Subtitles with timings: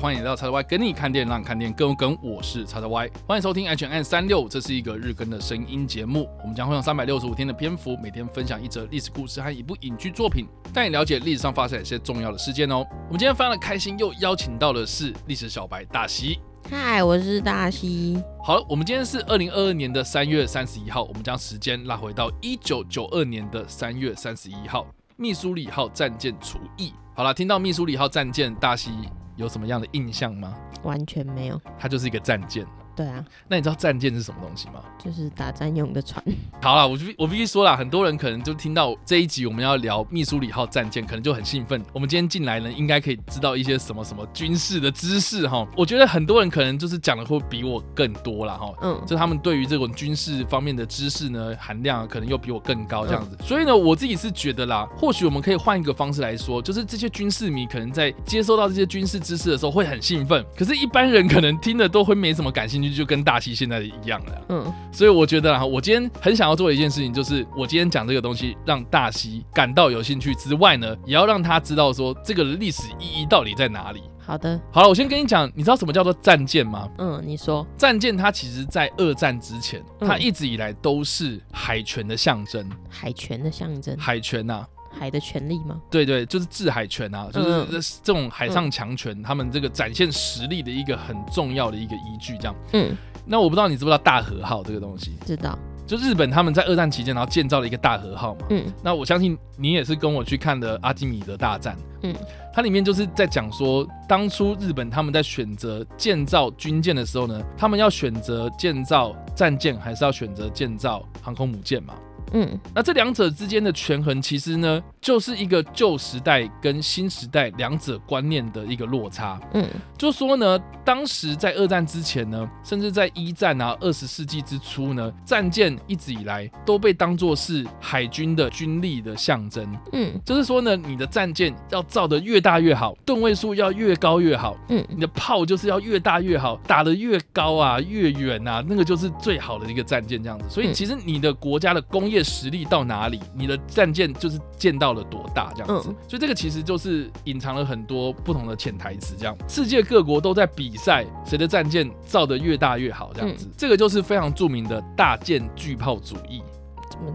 [0.00, 2.16] 欢迎来到 XXY 跟你看电影，让你看电影更有梗。
[2.22, 6.28] 我是 XXY，欢迎收听 H N 三六这是一个日更的声音节目。
[6.40, 12.86] 我们将会用三百六十五天的篇幅，每天分享一则历史故事和一部影剧作品，带你了解历史上发生一些重要的事件哦。
[13.08, 16.38] 我们今天非常的开心，又邀请到的是历史小白大西。
[16.70, 18.22] 嗨，我是大西。
[18.44, 24.86] 好了，我们今天是二零二二年的三月三十一号，我们将时间拉回到一九九二年的三月三十一号，
[25.16, 26.92] 密苏里号战舰除役。
[27.16, 28.92] 好了，听到密苏里号战舰，大西
[29.38, 30.54] 有什么样的印象吗？
[30.82, 32.66] 完全没有，它就是一个战舰。
[32.98, 34.82] 对啊，那你知道战舰是什么东西吗？
[34.98, 36.20] 就是打战用的船。
[36.60, 41.80] 好了，我必我必须说了，很多人可能就听到这一集我们要聊密苏里号战舰，可能就很兴奋。
[41.92, 45.64] 我们今天进来呢，应该可以知道一些什么什么军事的知识哈。
[45.76, 48.74] 我觉得很多人可能就是讲的会比我更多了哈。
[48.82, 53.36] 嗯，就他们对于这种军事方面的知识呢，含量可能又比我更高这样子。
[53.38, 74.02] 嗯、所以呢，我自己是觉得啦，或许我们可以换一个方式来说，就是这些军事迷可能在接收到这些军事知识的时候会很兴奋，可是一般人可能听的都会没什么感兴趣，就跟大西现在一样了，嗯，所以我觉得啊，我今天很想要做的一件事情，就是我今天讲这个东西，让大西感到有兴趣之外呢，也要让他知道说这个历史意义到底在哪里。
[74.18, 76.86] 好的，好了，我先跟你讲，你知道什么叫做战舰吗？
[76.98, 84.66] 嗯，你说，战舰它其实在二战之前，它一直以来都是海权的象征，海权的象征，海权呐。
[84.90, 85.80] 海的权利吗？
[85.90, 92.54] 对对，就是制海权啊，就是这种海上强权，他们这个展现实力的一个很重要的一个依据，这样。
[92.72, 95.16] 嗯，那我不知道你知不知道大和号这个东西？
[95.26, 95.58] 知道。
[95.86, 98.46] 就日本他们在二战期间，然后建造了一个大和号嘛。
[98.50, 98.70] 嗯。
[98.82, 101.74] 那我相信你也是跟我去看的《阿基米德大战》。
[102.02, 102.14] 嗯。
[102.52, 111.94] 它里面就是在讲说，当初日本他们在选择建造军舰的时候呢，他们要选择建造战舰，还是要选择建造航空母舰嘛？
[112.32, 119.40] 嗯，那这两者之间的权衡，其实呢，就是一个旧时代跟新时代两者观念的一个落差。
[119.54, 119.66] 嗯，
[119.96, 129.66] 就说呢，当时在二战之前呢，甚至在一战啊，二十世纪之初呢，战舰一直以来都被当作是海军的军力的象征。
[129.92, 134.56] 嗯，就是说呢，你的战舰要造的越大越好，吨位数要越高越好。
[134.68, 140.44] 嗯，你的炮就是要越大越好，打得越高啊，越远啊，那个就是最好的一个战舰这样子。
[140.48, 149.14] 所以其实你的国家的工业实力到哪里，你的战舰就是建到了多大这样子，所以这个其实就是隐藏了很多不同的潜台词。
[149.18, 156.42] 这样，世界各国都在比赛谁的战舰造得越大越好，这样子，这个就是非常著名的大舰巨炮主义。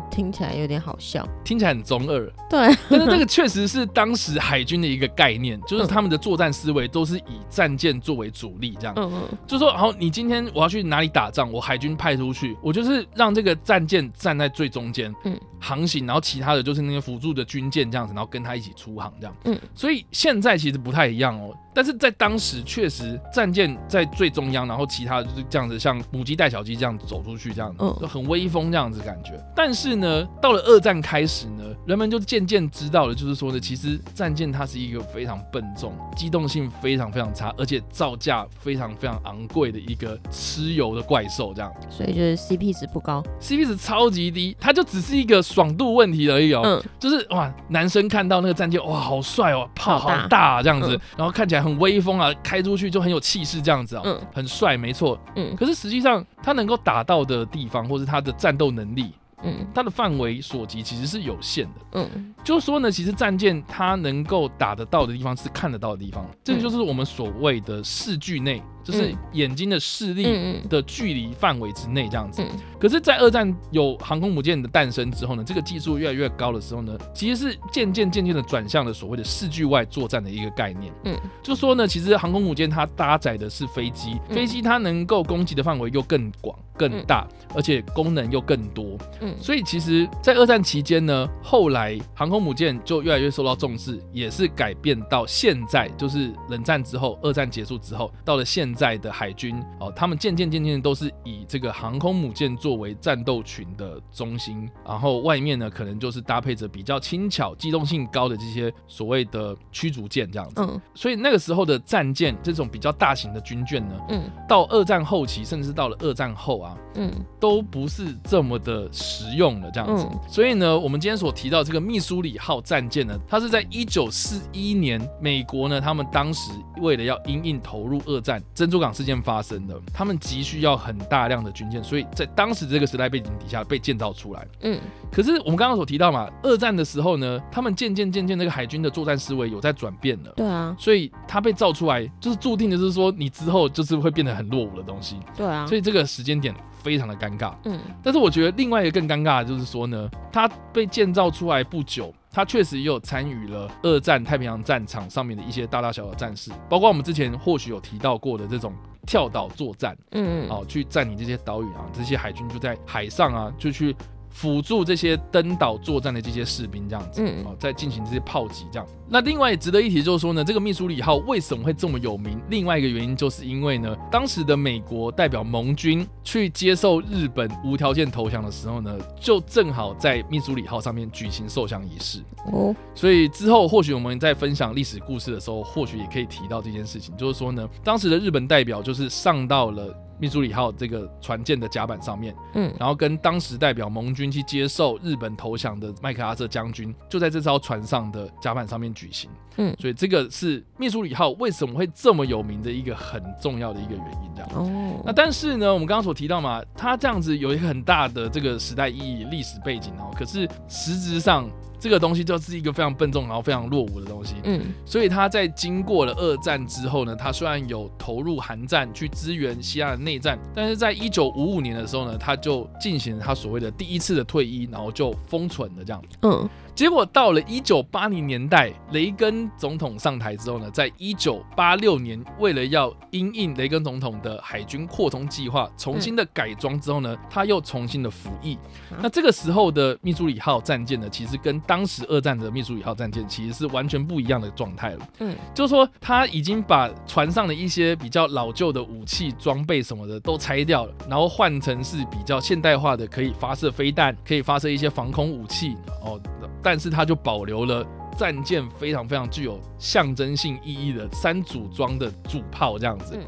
[0.10, 2.26] 听起来有点好笑，听起来很中二。
[2.50, 8.94] 对，但是这个确实是当时海军的一个概念，就是他们的作战思维都是以战舰作为主力，这样。
[8.98, 9.38] 嗯嗯。
[9.48, 19.36] 就说，好，你今天我要去哪里打仗，我海军派出去，我就是让这个战舰站在最中间，嗯，航行，然后其他的就是那些辅助的军舰这样子，然后跟他一起出航这样。
[19.46, 19.60] 嗯。
[19.76, 21.56] 所以现在其实不太一样哦。
[21.76, 29.44] 但是在当时确实战舰在最中央，然后其他的就是这样子，像母鸡带小鸡这样走出去，这样子就很威风这样子感觉。
[29.56, 41.72] 但是呢，到了二战开始呢，人们就渐渐知道了，就是说呢，其实战舰它是一个非常笨重、机动性非常非常差，而且造价非常非常昂贵的一个吃油的怪兽，这样。
[41.90, 46.62] 所以就是 CP 值不高，CP 值超级低，它就只是一个爽度问题而已哦。
[46.64, 51.64] 嗯，就是哇，男生看到那个战舰哇，好帅哦，炮好大啊，这样子，然后看起来。
[51.64, 55.56] 很威风啊，开出去就很有气势，这样子啊，嗯，很帅，没错，嗯。
[55.56, 62.34] 可是实际上，它能够打到的地方，或是它的战斗能力，嗯，它的范围所及其实是有限的，嗯。
[62.44, 68.62] 就是说呢，其实战舰它能够打得到的地方是看得到的地方，这个就是我们所谓的视距内。
[68.84, 72.44] 就是眼睛的视力的距离范围之内这样子。
[72.80, 80.94] 可是，在二战有航空母舰的诞生之后呢，这个技术越来越高的时候呢，其实是渐渐渐渐的转向了所谓的视距外作战的一个概念。
[81.06, 87.26] 嗯，就说呢，其实航空母舰它搭载的是飞机，飞机它能够攻击的范围又更广、更大，
[87.56, 88.98] 而且功能又更多。
[89.22, 110.56] 嗯，所以其实，在二战期间呢，后来航空母舰就越来越受到重视，也是改变到现在，就是冷战之后，二战结束之后，到了现在的海军哦，他们渐渐渐渐都是以这个航空母舰作为战斗群的中心，然后外面呢，可能就是搭配着比较轻巧、机动性高的这些所谓的驱逐舰这样子。
[110.58, 120.08] 嗯，所以那个时候的战舰这种比较大型的军舰呢，嗯，到二战后期，甚至到了二战后啊，嗯，都不是这么的实用了这样子。
[120.28, 128.42] 所以呢，我们今天所提到这个密苏里号战舰呢，它是在一九四一年，美国呢，他们当时为了要因应投入二战。
[128.64, 134.48] 珍珠港事件发生的，他们急需要很大量的军舰，所以在当时这个时代背景底下被建造出来。
[134.62, 134.80] 嗯，
[135.12, 140.32] 可是我们刚刚所提到嘛，二战的时候呢，他们渐渐渐渐那个海军的作战思维有在转变了。
[140.38, 145.18] 对啊，所以它被造出来就是注定的，就是说你之后就是会变得很落伍的东西。
[145.36, 147.54] 对啊，所以这个时间点非常的尴尬。
[147.66, 152.14] 嗯，但是我觉得另外一个更尴尬的就是说呢，它被建造出来不久。
[152.34, 158.74] 他确实也有参与了二战太平洋战场上面的一些大大小小战事，包括我们之前或许有提到过的这种
[159.06, 163.96] 跳岛作战，嗯，哦，去占领这些岛屿啊，这些海军就在海上啊，就去。
[164.34, 168.88] 辅助这些登岛作战的这些士兵，这样子，嗯，哦，在进行这些炮击，这样。
[169.08, 172.42] 那另外值得一提就是说呢，这个密苏里号为什么会这么有名？
[172.50, 182.20] 另外一个原因就是因为呢，当时的美国代表盟军去接受日本无条件投降的时候呢，就正好在密苏里号上面举行受降仪式。
[182.52, 189.96] 哦，所以之后或许我们在分享历史故事的时候，或许也可以提到这件事情，就是说呢，当时的日本代表就是上到了。
[190.20, 204.50] 密苏里号这个船舰的甲板上面，嗯，然后跟当时代表盟军去接受日本投降的麦克阿瑟将军，就在这艘船上的甲板上面举行，嗯，所以这个是密苏里号为什么会这么有名的一个很重要的一个原因，这样。
[204.54, 211.50] 哦，那但是呢，我们刚刚所提到嘛，它这样子有一个很大的这个时代意义、历史背景哦，可是实质上。
[211.84, 214.36] 这个东西就是一个非常笨重，然后非常落伍的东西。
[214.46, 226.02] 嗯，所以他在经过了二战之后呢，他虽然有投入韩战去支援西亚的内战，但是在一九五五年的时候呢，他就进行了他所谓的第一次的退役，然后就封存了这样。
[226.22, 226.50] 嗯。
[226.76, 238.58] 结果到了一九八零年代，雷根总统上台之后呢，在一九八六年，为了要因应雷根总统的海军扩充计划，重新的改装之后呢，他又重新的服役。
[239.00, 245.08] 那这个时候的密苏里号战舰呢，其实跟当时二战的密苏里号战舰其实是完全不一样的状态了。
[245.20, 256.20] 嗯，就是说他已经把船上的一些比较老旧的武器装备什么的都拆掉了，然后换成是比较现代化的，可以发射飞弹，可以发射一些防空武器哦。
[256.64, 257.86] 但是它就保留了
[258.18, 263.20] 战舰非常非常具有象征性意义的三组装的主炮这样子，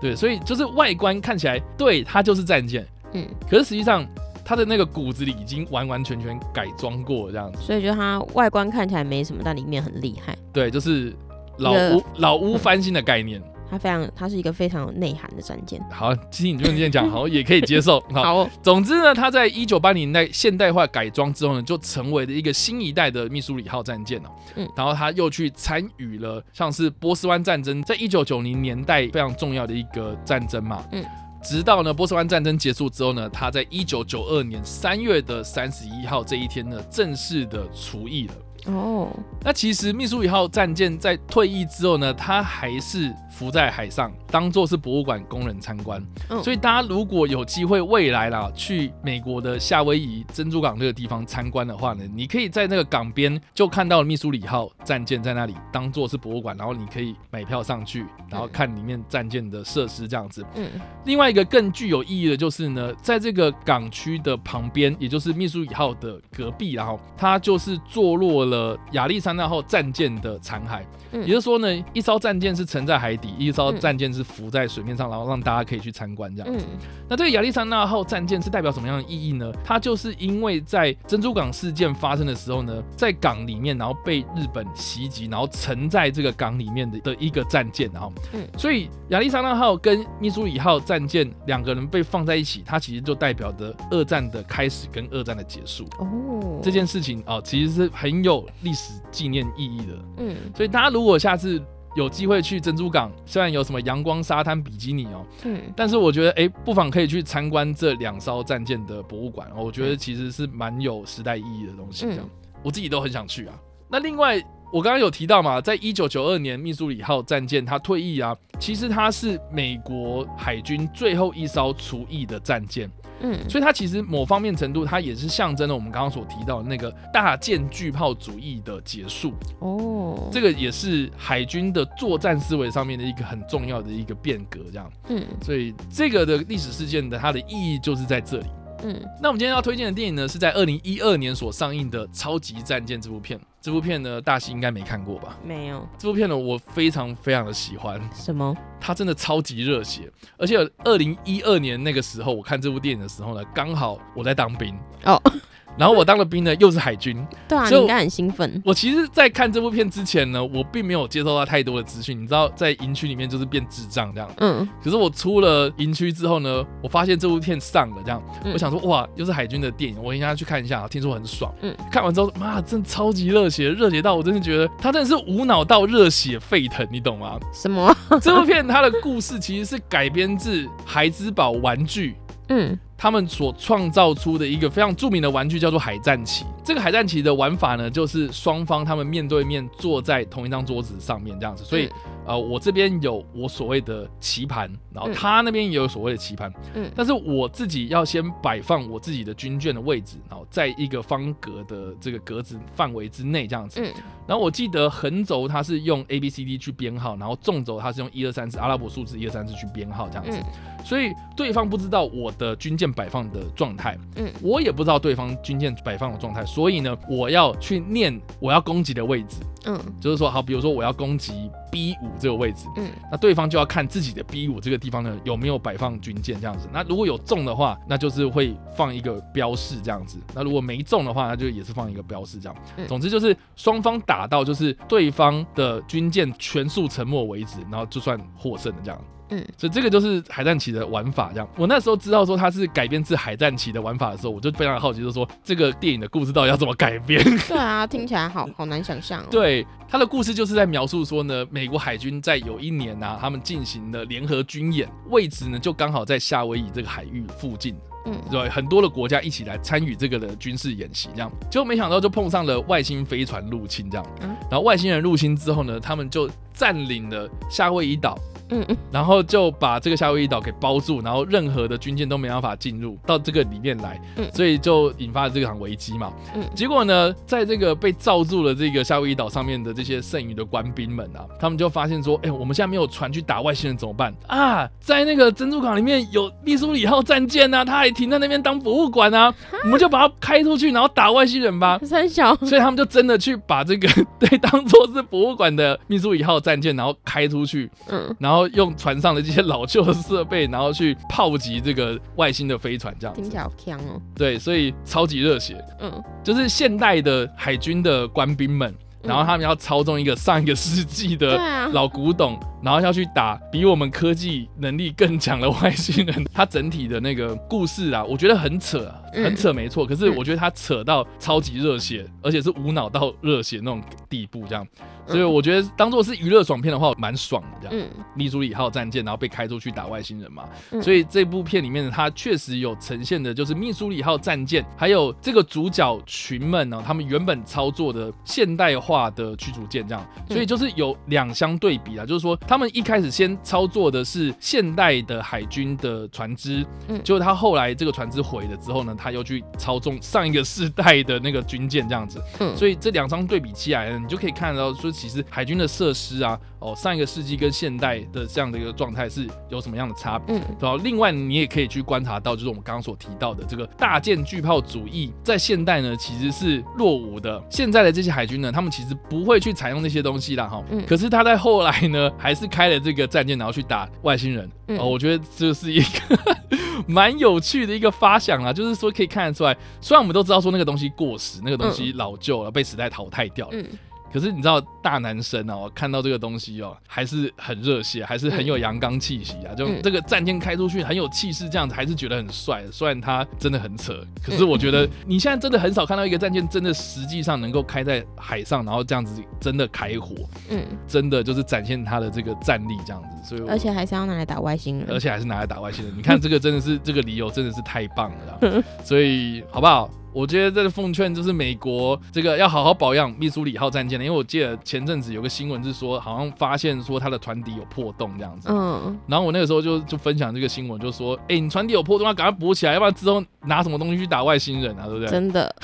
[0.00, 4.06] 对，所以就是外观看起来对它就是战舰，嗯，可是实际上
[4.44, 11.14] 它的那个骨子里已经完完全全改装过这样子，所以就它外观看起来没什么，但里面很厉害，对，就是
[11.58, 13.42] 老屋老屋翻新的概念。
[13.72, 15.82] 它非常，它是一个非常有内涵的战舰。
[15.90, 17.98] 好，其实你就这样讲， 好也可以接受。
[18.12, 24.30] 好，好哦、总之呢，它在一九八零年代现代化改装之后呢，就成为了一个新一代的密苏里号战舰了。
[24.56, 30.84] 嗯，然后它又去参与了像是波斯湾战争，在一九九零年代非常重要的一个战争嘛。
[30.92, 31.02] 嗯，
[31.42, 38.34] 直到呢波斯湾战争结束之后呢，他在一九九二年三月的三十一号这一天呢，正式的除役了。
[38.66, 39.10] 哦，
[39.42, 46.00] 那其实密苏里号战舰在退役之后呢，它还是浮在海上，当做是博物馆供人参观。
[46.30, 60.46] 嗯，所以大家如果有机会未来啦，去美国的夏威夷珍珠港这个地方参观的话呢，你可以在那个港边就看到密苏里号战舰在那里，当做是博物馆，然后你可以买票上去，然后看里面战舰的设施这样子。
[60.54, 60.70] 嗯，
[61.04, 68.52] 另外一个更具有意义的就是呢，在这个港区的旁边，也就是密苏里号的隔壁，然后它就是坐落了。
[68.52, 70.82] 了亚历山大号战舰的残骸，
[71.20, 76.66] 也就是说呢，一艘战舰是沉在海底，一艘战舰是浮在水面上，然后让大家可以去参观这样子。
[77.08, 79.50] 那这个亚历山大号战舰是代表什么样的意义呢？
[79.64, 88.12] 它就是因为在珍珠港事件发生的时候呢，在港里面，然后被日本袭击，然后沉在这个港里面的的一个战舰，然后，
[88.58, 95.84] 所以亚历山大号跟密苏里号战舰两个人被放在一起，它其实就代表着二战的开始跟二战的结束。
[96.00, 98.42] 哦，这件事情啊，其实是很有。
[98.62, 101.62] 历史纪念意义的，嗯，所以大家如果下次
[101.94, 112.28] 有机会去珍珠港，虽然有什么阳光沙滩比基尼哦，嗯，但是我觉得哎、欸，不妨可以去参观这两艘战舰的博物馆，我觉得其实是蛮有时代意义的东西，这样，
[112.62, 113.54] 我自己都很想去啊。
[113.88, 114.42] 那另外，
[114.72, 122.90] 我刚刚有提到嘛，在一九九二年密苏里号战舰它退役啊，其实它是美国海军最后一艘除役的战舰。
[123.20, 129.34] 嗯，所以它其实某方面程度，它也是象征了我们刚刚所提到的那个大舰巨炮主义的结束。
[129.60, 134.90] 哦，这个也是海军的作战思维上面的一个很重要的一个变革，这样。
[135.10, 138.46] 嗯，所以这个的历史事件的它的意义就是在这里。
[138.82, 143.38] 嗯，那我们今天要推荐的电影呢，是在二零一二年所上映的《超级战舰》这部片。
[143.60, 145.38] 这部片呢，大西应该没看过吧？
[145.44, 145.88] 没有。
[145.96, 148.00] 这部片呢，我非常非常的喜欢。
[148.12, 148.56] 什么？
[148.80, 154.76] 它真的超级热血，而且二零一二年那个时候，我看这部电影的时候呢，刚好我在当兵。
[155.04, 155.20] 哦。
[155.78, 157.16] 然后我当了兵呢，又是海军。
[157.48, 158.62] 对啊，你应该很兴奋。
[158.64, 162.20] 我其实，在看这部片之前呢，我并没有接受到太多的资讯。
[162.20, 164.30] 你知道，在营区里面就是变智障这样。
[164.38, 164.68] 嗯。
[164.82, 170.86] 可是我出了营区之后呢，我发现这部片上了这样，嗯、我想说哇，又是海军的电影，我应该去看一下。
[170.88, 171.52] 听说很爽。
[171.62, 171.74] 嗯。
[171.90, 177.38] 看完之后，妈，真的超级热血，热血到我真的觉得他真的是无脑到热血沸腾，你懂吗？
[177.52, 177.94] 什么？
[178.20, 182.14] 这部片它的故事其实是改编自孩之宝玩具。
[182.48, 182.78] 嗯。
[182.96, 186.44] 他们所创造出的一个非常著名的玩具叫做海战棋。
[186.62, 191.64] 这个海战棋的玩法呢，就是双方他们面对面坐在同一张桌子上面这样子。
[191.64, 191.90] 所以，
[192.26, 196.52] 呃，我这边有我所谓的棋盘，然后他那边也有所谓的棋盘。
[196.74, 196.90] 嗯。
[196.94, 203.80] 但是我自己要先摆放我自己的军舰的位置，然后在一个方格的这个格子范围之内这样子。
[203.80, 203.92] 嗯。
[204.26, 210.38] 然后我记得横轴它是用 A B C D 去编号，然后纵轴它是用一二三四阿拉伯数字一二三四去编号这样子。
[210.84, 219.36] 所以对方不知道我的军舰摆放的状态，嗯，我也不知道对方军舰摆放的状态，所以呢，我要去念我要攻击的位置，
[219.66, 239.00] 嗯，就是说，好，比如说我要攻击 B 五这个位置，嗯，那对方就要看自己的 B 五这个地方呢有没有摆放军舰这样子，那如果有中的话，那就是会放一个标示这样子，那如果没中的话，那就也是放一个标示这样，嗯，总之就是双方打到就是对方的军舰全数沉没为止，然后就算获胜的这样。
[239.32, 241.48] 嗯，所以这个就是海战棋的玩法，这样。
[241.56, 247.22] 我那时候知道说它是改编自海战棋的玩法的时候，我就非常好奇，就是说这个电影的故事到底要怎么改编？
[247.48, 249.26] 对啊，听起来好好难想象哦。
[249.30, 257.74] 对，它的故事就是在描述说呢，美国海军在有一年呢、啊，他们进行了联合军演，位置呢就刚好在夏威夷这个海域附近。
[258.04, 264.04] 嗯，对，很多的国家一起来参与这个的军事演习，这样，结果没想到就碰上了外星飞船入侵，这样。
[264.22, 268.18] 嗯，然后外星人入侵之后呢，他们就占领了夏威夷岛。
[268.52, 284.68] 嗯嗯，然后就把这个夏威夷岛给包住，然后任何的军舰都没办法进入到这个里面来，嗯，所以就引发了这场危机嘛，嗯，结果呢，在这个被罩住了这个夏威夷岛上面的这些剩余的官兵们啊，他们就发现说，哎，我们现在没有船去打外星人怎么办啊？
[284.80, 289.32] 在那个珍珠港里面有密苏里号战舰啊，它还停在那边当博物馆啊，
[289.64, 291.78] 我们就把它开出去，然后打外星人吧。
[291.82, 293.88] 三小，所以他们就真的去把这个
[294.20, 298.41] 对当做是博物馆的密苏里号战舰，然后开出去，嗯，然后。
[298.48, 304.00] 用船上的这些老旧的设备，然后去炮击这个外星的飞船，这样听起来好强哦。
[304.14, 305.62] 对，所以超级热血。
[305.80, 312.38] 嗯，就是现代的海军的官兵们，然后他们要操纵一个上一个世纪的老古董。
[312.62, 319.84] 然后要去打比我们科技能力更强的外星人， 它整体的那个故事啊，我觉得很扯，很扯，没错。
[319.84, 324.66] 可是我觉得它扯到超级热血，而且是无脑到热血那种地步，这样。
[325.04, 327.86] 所以我觉得当做是娱乐爽片的话，蛮爽的这样。
[328.14, 330.44] 密苏里号战舰，然后被开出去打外星人嘛。
[330.80, 340.06] 所以这部片里面呢，它确实有呈现的就是密苏里号战舰，还有这个主角群们呢，他们原本操作的现代化的驱逐舰这样。
[340.28, 342.38] 所以就是有两相对比啊，就是说。
[342.52, 370.46] 他们一开始先操作的是现代的海军的船只，嗯，结果他后来这个船只毁了之后呢，他又去操纵上一个世代的那个军舰这样子，嗯，所以这两张对比起来呢，你就可以看到说，其实海军的设施啊，哦，上一个世纪跟现代的这样的一个状态是有什么样的差别，嗯，然后另外你也可以去观察到，就是我们刚刚所提到的这个大舰巨炮主义，在现代呢其实是落伍的，现在的这些海军呢，他们其实不会去采用那些东西啦。
[370.46, 372.46] 哈，嗯，可是他在后来呢，还是。
[372.52, 374.46] 开了这个战舰，然后去打外星人。
[374.66, 376.36] 嗯、哦，我觉得这是一个
[376.86, 383.56] 蛮有趣的一个发想啊，就是说可以看得出来，虽然我们都知道说那个东西过时，那个东西老旧了，被时代淘汰掉了。
[383.56, 383.66] 嗯
[384.12, 389.54] 可是你知道大男生哦，看到这个东西哦，还是很热血，还是很有阳刚气息啊！
[389.54, 392.62] 就这个战舰开出去很有气势，这样子还是觉得很帅。
[392.70, 400.14] 虽然它真的很扯，可是我觉得你现在真的很少看到一个战舰真的实际上能够开在海上，然后这样子真的开火，
[400.50, 403.11] 嗯，真的就是展现它的这个战力这样子。
[403.22, 405.92] 所以而且还是要拿来打外星人，而且还是拿来打外星人。
[405.96, 409.90] 你看这个真的是这个理由真的是太棒了，所以好不好？
[410.12, 418.48] 我觉得这个奉劝就是美国这个要好好保养密苏里号战舰的，因为我记得前阵子有个新闻是说，好像发现说它的船底有破洞这样子。
[418.50, 418.98] 嗯。
[419.06, 425.08] 然后我那个时候就就分享这个新闻，就说，哎，你船底有破洞，要赶快补起来，要不然之后拿什么东西去打外星人啊，对不对？
[425.08, 425.54] 真的。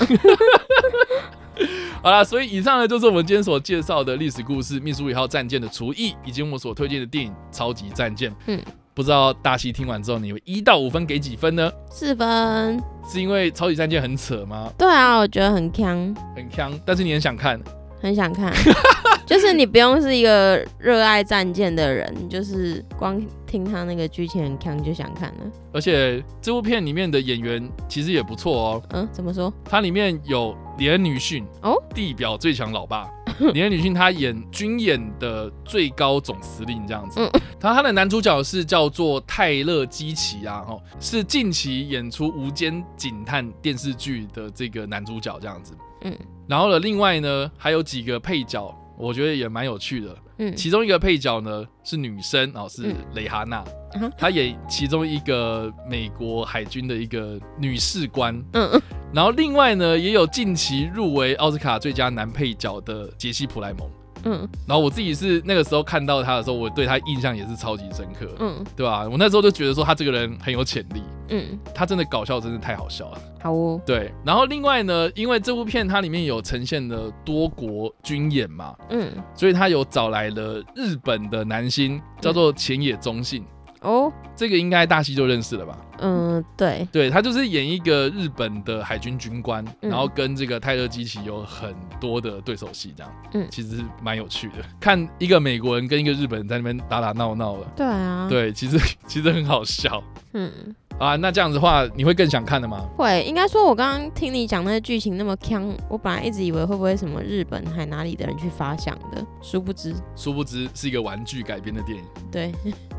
[2.01, 8.31] 好啦，所以以上呢就是我们今天所介绍的历史故事——秘书一号战舰的厨艺，以及我们所推荐的电影《超级战舰》。
[8.47, 8.61] 嗯。
[8.93, 11.71] 不知道大西听完之后，你有一到五分给几分呢？
[11.89, 12.81] 四分。
[13.07, 14.71] 是因为超级战舰很扯吗？
[14.77, 15.97] 对啊，我觉得很强，
[16.35, 16.77] 很强。
[16.85, 17.59] 但是你很想看，
[18.01, 18.53] 很想看，
[19.29, 25.51] 就是你不用是一个热爱战舰的人，就是光听他那个剧情很强就想看了。
[25.71, 28.83] 而且这部片里面的演员其实也不错哦。
[28.89, 29.53] 嗯，怎么说？
[29.63, 33.07] 它里面有李恩·女训哦，地表最强老爸。
[33.53, 37.19] 李恩·女训他演军演的最高总司令这样子。
[37.19, 45.77] 嗯，他他的男主角是叫做泰勒·基奇啊，哦，是近期演出《无间警探》电视剧的这个男主角这样子。
[46.01, 46.17] 嗯，
[46.47, 48.75] 然后呢，另外呢还有几个配角。
[48.99, 53.63] 我觉得也蛮有趣的，嗯，其中一个配角呢是女生哦，是蕾哈娜，
[53.93, 58.81] 嗯，她演其中一个美国海军的一个女士官，嗯嗯，
[59.13, 63.89] 然后另外呢也有近期入围奥斯卡最佳男配角的杰西普莱蒙。
[64.25, 69.07] 嗯，然后我自己是那个时候看到他的时候，我对他印象也是超级深刻，嗯，对吧？
[69.09, 74.11] 我那时候就觉得说他这个人很有潜力，嗯，他真的搞笑真的太好笑了，好哦，对。
[74.25, 83.45] 然后另外呢，因为这部片它里面有呈现了多国军演嘛，嗯，所以他有找来了日本的男星，叫做浅野忠信。
[83.81, 85.77] 哦，这个应该大西就认识了吧？
[85.99, 100.51] 嗯，对，对，他就是演一个日本的海军军官，嗯、然后跟这个泰勒基奇有很多的对手戏，这样，嗯，其实蛮有趣的，看一个美国人跟一个日本人在那边打打闹闹的，对啊，对，其实其实很好笑，嗯。
[100.99, 102.85] 啊，那这样子的话，你会更想看的吗？
[102.97, 112.03] 会，应该说，我刚刚听你讲那个剧情那么强，我本来一直以为会不会什么日本还哪里的人去发想的，殊不知，殊不知是一个玩具改编的电影。
[112.29, 112.51] 对，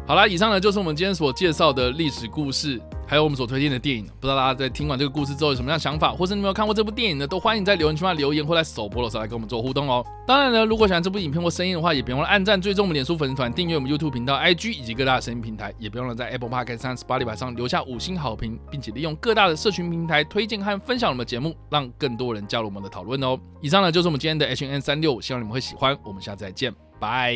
[0.06, 2.80] 好啦，以上呢就是我们今天所介绍的历史故事。
[3.10, 7.26] 还有我们所推荐的电影，不知道大家在听完这个故事之后有什么样的想法，或是你没有看过这部电影呢？
[7.26, 10.06] 都欢迎在留言区留言，或在首播的时候来跟我们做互动哦。
[10.28, 23.36] 当然呢，如果喜欢这部影片或声音的话，也别忘了按赞、追踪我们脸书粉丝团、订阅我们 YouTube 频道、IG 以及各大的声音平台，也别忘了在 Apple Podcast 和 Spotify 上留下五星好评，并且利用各大的社群平台推荐和分享我们的节目，让更多人加入我们的讨论哦。
[23.60, 25.98] 以上呢就是我们今天的 H N 365，希望你们会喜欢。
[26.04, 27.34] 我们下次再见，拜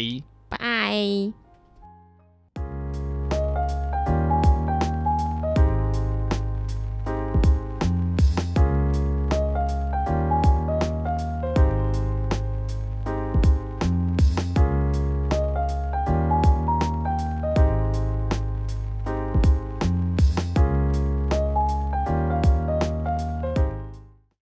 [0.48, 1.43] 拜。